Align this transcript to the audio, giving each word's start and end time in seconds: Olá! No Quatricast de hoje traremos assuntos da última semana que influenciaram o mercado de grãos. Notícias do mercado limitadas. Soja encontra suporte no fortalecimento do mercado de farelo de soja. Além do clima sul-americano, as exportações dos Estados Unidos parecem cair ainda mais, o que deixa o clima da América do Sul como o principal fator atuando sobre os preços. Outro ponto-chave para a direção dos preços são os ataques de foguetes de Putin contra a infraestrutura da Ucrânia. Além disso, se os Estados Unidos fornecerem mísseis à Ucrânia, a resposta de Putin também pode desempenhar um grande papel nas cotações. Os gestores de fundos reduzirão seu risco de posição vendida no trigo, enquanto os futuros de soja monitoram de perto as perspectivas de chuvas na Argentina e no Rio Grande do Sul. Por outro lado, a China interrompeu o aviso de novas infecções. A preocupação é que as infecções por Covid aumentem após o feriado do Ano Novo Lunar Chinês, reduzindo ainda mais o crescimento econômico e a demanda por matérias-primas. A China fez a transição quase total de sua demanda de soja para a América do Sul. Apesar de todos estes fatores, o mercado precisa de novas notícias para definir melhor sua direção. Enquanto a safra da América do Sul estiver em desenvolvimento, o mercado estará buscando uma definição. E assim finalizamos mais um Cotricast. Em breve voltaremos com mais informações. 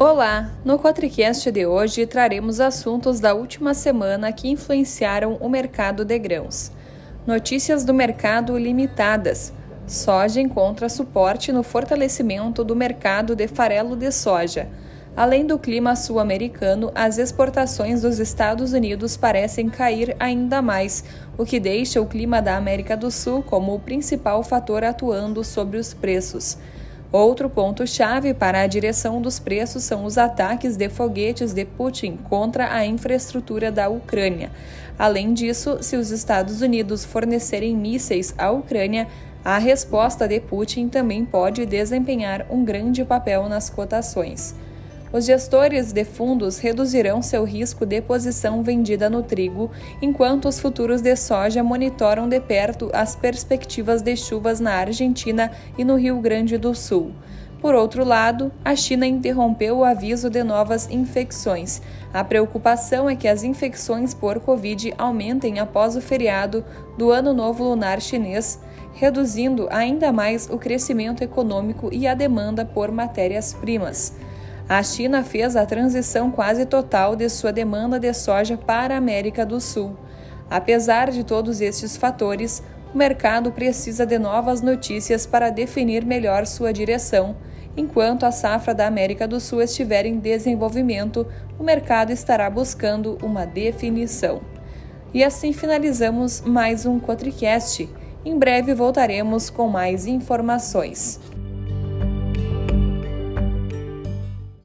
Olá! 0.00 0.52
No 0.64 0.78
Quatricast 0.78 1.50
de 1.50 1.66
hoje 1.66 2.06
traremos 2.06 2.60
assuntos 2.60 3.18
da 3.18 3.34
última 3.34 3.74
semana 3.74 4.30
que 4.30 4.48
influenciaram 4.48 5.36
o 5.40 5.48
mercado 5.48 6.04
de 6.04 6.16
grãos. 6.20 6.70
Notícias 7.26 7.82
do 7.82 7.92
mercado 7.92 8.56
limitadas. 8.56 9.52
Soja 9.88 10.40
encontra 10.40 10.88
suporte 10.88 11.50
no 11.50 11.64
fortalecimento 11.64 12.62
do 12.62 12.76
mercado 12.76 13.34
de 13.34 13.48
farelo 13.48 13.96
de 13.96 14.12
soja. 14.12 14.68
Além 15.16 15.44
do 15.44 15.58
clima 15.58 15.96
sul-americano, 15.96 16.92
as 16.94 17.18
exportações 17.18 18.02
dos 18.02 18.20
Estados 18.20 18.72
Unidos 18.72 19.16
parecem 19.16 19.68
cair 19.68 20.14
ainda 20.20 20.62
mais, 20.62 21.02
o 21.36 21.44
que 21.44 21.58
deixa 21.58 22.00
o 22.00 22.06
clima 22.06 22.40
da 22.40 22.56
América 22.56 22.96
do 22.96 23.10
Sul 23.10 23.42
como 23.42 23.74
o 23.74 23.80
principal 23.80 24.44
fator 24.44 24.84
atuando 24.84 25.42
sobre 25.42 25.76
os 25.76 25.92
preços. 25.92 26.56
Outro 27.10 27.48
ponto-chave 27.48 28.34
para 28.34 28.60
a 28.60 28.66
direção 28.66 29.22
dos 29.22 29.38
preços 29.38 29.82
são 29.82 30.04
os 30.04 30.18
ataques 30.18 30.76
de 30.76 30.90
foguetes 30.90 31.54
de 31.54 31.64
Putin 31.64 32.18
contra 32.18 32.70
a 32.70 32.84
infraestrutura 32.84 33.72
da 33.72 33.88
Ucrânia. 33.88 34.50
Além 34.98 35.32
disso, 35.32 35.78
se 35.80 35.96
os 35.96 36.10
Estados 36.10 36.60
Unidos 36.60 37.06
fornecerem 37.06 37.74
mísseis 37.74 38.34
à 38.36 38.50
Ucrânia, 38.50 39.08
a 39.42 39.56
resposta 39.56 40.28
de 40.28 40.38
Putin 40.38 40.88
também 40.88 41.24
pode 41.24 41.64
desempenhar 41.64 42.44
um 42.50 42.62
grande 42.62 43.02
papel 43.06 43.48
nas 43.48 43.70
cotações. 43.70 44.54
Os 45.10 45.24
gestores 45.24 45.90
de 45.90 46.04
fundos 46.04 46.58
reduzirão 46.58 47.22
seu 47.22 47.42
risco 47.42 47.86
de 47.86 48.00
posição 48.02 48.62
vendida 48.62 49.08
no 49.08 49.22
trigo, 49.22 49.70
enquanto 50.02 50.46
os 50.48 50.60
futuros 50.60 51.00
de 51.00 51.16
soja 51.16 51.62
monitoram 51.62 52.28
de 52.28 52.38
perto 52.38 52.90
as 52.92 53.16
perspectivas 53.16 54.02
de 54.02 54.14
chuvas 54.16 54.60
na 54.60 54.74
Argentina 54.74 55.50
e 55.78 55.84
no 55.84 55.96
Rio 55.96 56.20
Grande 56.20 56.58
do 56.58 56.74
Sul. 56.74 57.12
Por 57.58 57.74
outro 57.74 58.04
lado, 58.04 58.52
a 58.62 58.76
China 58.76 59.06
interrompeu 59.06 59.78
o 59.78 59.84
aviso 59.84 60.28
de 60.28 60.44
novas 60.44 60.88
infecções. 60.90 61.82
A 62.12 62.22
preocupação 62.22 63.08
é 63.08 63.16
que 63.16 63.26
as 63.26 63.42
infecções 63.42 64.12
por 64.14 64.38
Covid 64.40 64.94
aumentem 64.96 65.58
após 65.58 65.96
o 65.96 66.00
feriado 66.02 66.64
do 66.96 67.10
Ano 67.10 67.32
Novo 67.32 67.64
Lunar 67.64 68.00
Chinês, 68.00 68.60
reduzindo 68.94 69.66
ainda 69.70 70.12
mais 70.12 70.48
o 70.50 70.58
crescimento 70.58 71.24
econômico 71.24 71.88
e 71.90 72.06
a 72.06 72.14
demanda 72.14 72.64
por 72.64 72.92
matérias-primas. 72.92 74.14
A 74.68 74.82
China 74.82 75.24
fez 75.24 75.56
a 75.56 75.64
transição 75.64 76.30
quase 76.30 76.66
total 76.66 77.16
de 77.16 77.26
sua 77.30 77.50
demanda 77.50 77.98
de 77.98 78.12
soja 78.12 78.58
para 78.58 78.94
a 78.94 78.98
América 78.98 79.46
do 79.46 79.58
Sul. 79.62 79.96
Apesar 80.50 81.10
de 81.10 81.24
todos 81.24 81.62
estes 81.62 81.96
fatores, 81.96 82.62
o 82.94 82.98
mercado 82.98 83.50
precisa 83.50 84.04
de 84.04 84.18
novas 84.18 84.60
notícias 84.60 85.24
para 85.24 85.48
definir 85.48 86.04
melhor 86.04 86.46
sua 86.46 86.70
direção. 86.70 87.34
Enquanto 87.78 88.26
a 88.26 88.30
safra 88.30 88.74
da 88.74 88.86
América 88.86 89.26
do 89.26 89.40
Sul 89.40 89.62
estiver 89.62 90.04
em 90.04 90.18
desenvolvimento, 90.18 91.26
o 91.58 91.64
mercado 91.64 92.12
estará 92.12 92.50
buscando 92.50 93.16
uma 93.22 93.46
definição. 93.46 94.42
E 95.14 95.24
assim 95.24 95.54
finalizamos 95.54 96.42
mais 96.42 96.84
um 96.84 96.98
Cotricast. 96.98 97.88
Em 98.22 98.38
breve 98.38 98.74
voltaremos 98.74 99.48
com 99.48 99.66
mais 99.66 100.06
informações. 100.06 101.18